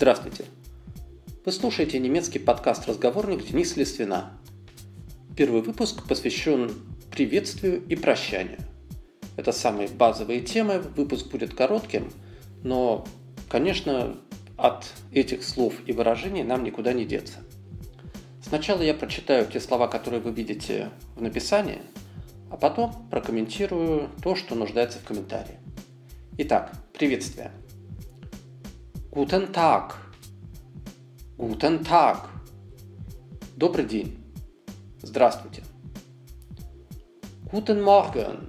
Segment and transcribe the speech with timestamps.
[0.00, 0.46] Здравствуйте!
[1.44, 4.30] Вы слушаете немецкий подкаст-разговорник Денис Листвина.
[5.36, 6.72] Первый выпуск посвящен
[7.10, 8.60] приветствию и прощанию.
[9.36, 12.10] Это самые базовые темы, выпуск будет коротким,
[12.62, 13.06] но,
[13.50, 14.16] конечно,
[14.56, 17.40] от этих слов и выражений нам никуда не деться.
[18.42, 21.82] Сначала я прочитаю те слова, которые вы видите в написании,
[22.50, 25.58] а потом прокомментирую то, что нуждается в комментарии.
[26.38, 27.52] Итак, приветствие–
[29.12, 29.94] Guten Tag.
[31.36, 32.28] Guten Tag.
[33.56, 34.16] Добрый день.
[35.02, 35.64] Здравствуйте.
[37.50, 38.48] Guten Morgen.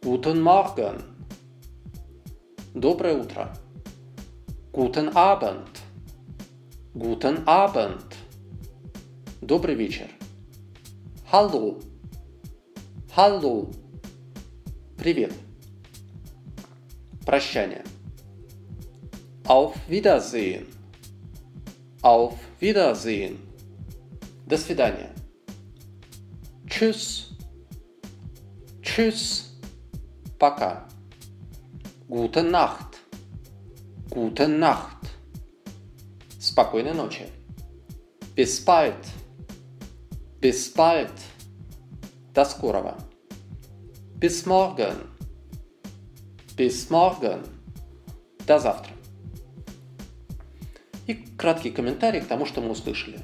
[0.00, 1.02] Guten Morgen.
[2.72, 3.54] Доброе утро.
[4.72, 5.82] Guten Abend.
[6.94, 8.14] Guten Abend.
[9.42, 10.08] Добрый вечер.
[11.30, 11.78] Hallo.
[13.14, 13.70] Hallo.
[14.96, 15.34] Привет.
[17.26, 17.84] Прощание.
[19.45, 20.67] Auf Wiedersehen.
[22.01, 23.39] Auf Wiedersehen.
[24.47, 25.09] До свидания.
[26.67, 27.33] Tschüss.
[28.81, 29.57] Tschüss.
[30.37, 30.87] Пока.
[32.07, 32.99] Gute Nacht.
[34.09, 34.97] Gute Nacht.
[36.39, 37.25] Спокойной ночи.
[38.35, 39.05] Bis bald.
[40.39, 41.13] Bis bald.
[42.33, 42.97] До скорого.
[44.19, 44.95] Bis morgen.
[46.55, 47.43] Bis morgen.
[48.45, 48.94] До завтра
[51.06, 53.20] И краткий комментарий к тому, что мы услышали.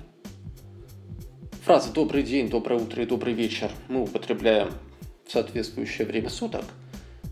[1.65, 4.73] Фразы «добрый день», «доброе утро» и «добрый вечер» мы употребляем
[5.27, 6.65] в соответствующее время суток,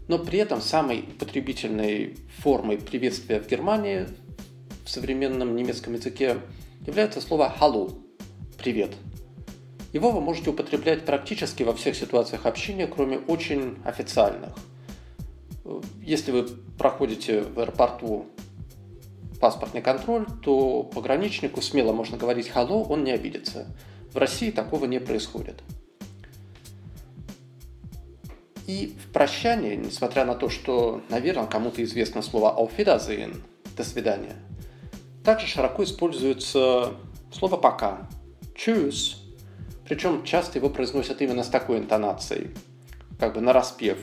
[0.09, 4.06] но при этом самой употребительной формой приветствия в Германии
[4.84, 6.39] в современном немецком языке
[6.87, 7.98] является слово «hallo»–
[8.59, 8.93] «привет».
[9.93, 14.51] Его вы можете употреблять практически во всех ситуациях общения, кроме очень официальных.
[16.01, 16.47] Если вы
[16.78, 18.27] проходите в аэропорту
[19.41, 23.66] паспортный контроль, то пограничнику смело можно говорить «халло», он не обидится.
[24.12, 25.62] В России такого не происходит.
[28.66, 33.42] И в прощании, несмотря на то, что, наверное, кому-то известно слово «auf Wiedersehen»–
[33.76, 34.37] «до свидания»,
[35.25, 36.92] также широко используется
[37.32, 38.09] слово «пока»–
[38.54, 39.16] «tschüss»,
[39.88, 42.50] причем часто его произносят именно с такой интонацией,
[43.19, 43.98] как бы на распев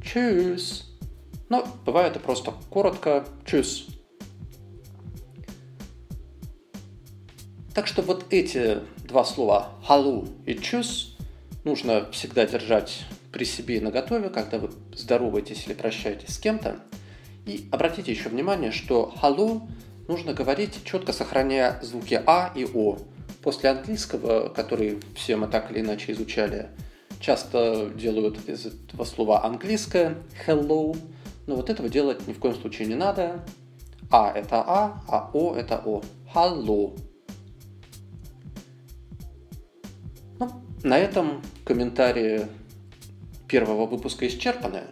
[0.00, 0.84] «tschüss»,
[1.48, 3.97] но бывает и просто коротко «tschüss».
[7.78, 11.16] Так что вот эти два слова «халу» и «чус»
[11.62, 16.80] нужно всегда держать при себе и наготове, когда вы здороваетесь или прощаетесь с кем-то.
[17.46, 19.68] И обратите еще внимание, что «халу»
[20.08, 22.98] нужно говорить, четко сохраняя звуки «а» и «о».
[23.44, 26.70] После английского, который все мы так или иначе изучали,
[27.20, 30.98] часто делают из этого слова английское «hello»,
[31.46, 33.44] но вот этого делать ни в коем случае не надо.
[34.10, 36.02] «А»– это «а», а «о»– это «о».
[36.34, 36.98] «Hello».
[40.82, 42.46] На этом комментарии
[43.48, 44.82] первого выпуска исчерпаны.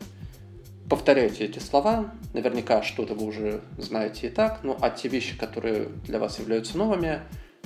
[0.89, 2.13] Повторяйте эти слова.
[2.33, 4.61] Наверняка что-то вы уже знаете и так.
[4.63, 7.21] Ну а те вещи, которые для вас являются новыми,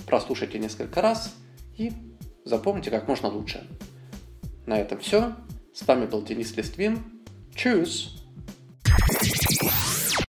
[0.06, 1.34] прослушайте несколько раз
[1.76, 1.92] и
[2.44, 3.66] запомните как можно лучше.
[4.66, 5.34] На этом все.
[5.72, 7.02] С вами был Денис Листвин.
[7.54, 8.16] Чус!